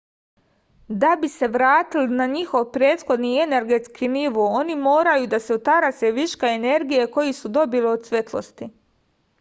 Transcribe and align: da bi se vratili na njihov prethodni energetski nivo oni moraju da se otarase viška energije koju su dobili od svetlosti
da 1.01 1.09
bi 1.23 1.27
se 1.33 1.49
vratili 1.55 2.17
na 2.21 2.25
njihov 2.31 2.65
prethodni 2.77 3.33
energetski 3.43 4.09
nivo 4.15 4.47
oni 4.63 4.79
moraju 4.89 5.29
da 5.35 5.43
se 5.45 5.59
otarase 5.61 6.13
viška 6.19 6.53
energije 6.57 7.09
koju 7.19 7.39
su 7.45 7.55
dobili 7.61 7.93
od 7.95 8.11
svetlosti 8.11 8.75